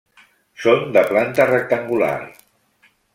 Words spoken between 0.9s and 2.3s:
de planta rectangular.